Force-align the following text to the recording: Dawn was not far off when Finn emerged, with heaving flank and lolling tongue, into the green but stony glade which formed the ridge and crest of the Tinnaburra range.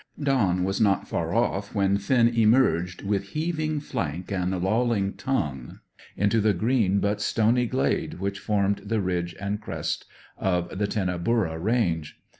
Dawn 0.19 0.63
was 0.63 0.81
not 0.81 1.07
far 1.07 1.31
off 1.31 1.75
when 1.75 1.99
Finn 1.99 2.27
emerged, 2.29 3.03
with 3.03 3.23
heaving 3.33 3.79
flank 3.79 4.31
and 4.31 4.49
lolling 4.59 5.13
tongue, 5.13 5.77
into 6.17 6.41
the 6.41 6.55
green 6.55 6.99
but 6.99 7.21
stony 7.21 7.67
glade 7.67 8.15
which 8.15 8.39
formed 8.39 8.77
the 8.83 8.99
ridge 8.99 9.35
and 9.39 9.61
crest 9.61 10.05
of 10.39 10.79
the 10.79 10.87
Tinnaburra 10.87 11.59
range. 11.59 12.19